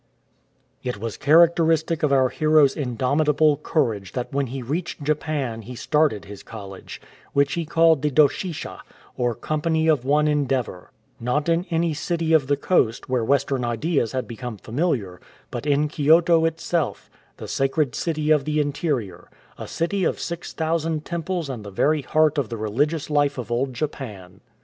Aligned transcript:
It 0.81 0.97
was 0.97 1.15
characteristic 1.15 2.01
of 2.01 2.11
our 2.11 2.29
hero's 2.29 2.75
indomitable 2.75 3.57
courage 3.57 4.13
that 4.13 4.33
when 4.33 4.47
he 4.47 4.63
reached 4.63 5.03
Japan 5.03 5.61
he 5.61 5.75
started 5.75 6.25
his 6.25 6.41
college, 6.41 6.99
which 7.33 7.53
he 7.53 7.65
called 7.67 8.01
the 8.01 8.09
"Doshisha,'"or 8.09 9.35
"Company 9.35 9.87
of 9.87 10.03
One 10.03 10.27
Endeavour*"— 10.27 10.89
not 11.31 11.47
in 11.47 11.67
any 11.69 11.93
city 11.93 12.33
of 12.33 12.47
the 12.47 12.57
coast, 12.57 13.09
where 13.09 13.23
Western 13.23 13.63
ideas 13.63 14.11
had 14.11 14.27
become 14.27 14.57
familiar, 14.57 15.21
but 15.51 15.67
in 15.67 15.87
Kyoto 15.87 16.45
itself, 16.45 17.07
the 17.37 17.47
sacred 17.47 17.93
city 17.93 18.31
of 18.31 18.43
the 18.45 18.59
interior, 18.59 19.29
a 19.59 19.67
city 19.67 20.03
of 20.03 20.19
6000 20.19 21.05
temples 21.05 21.47
and 21.47 21.63
the 21.63 21.69
very 21.69 22.01
heart 22.01 22.39
of 22.39 22.49
the 22.49 22.57
religious 22.57 23.11
life 23.11 23.37
of 23.37 23.51
Old 23.51 23.75
Japan. 23.75 24.41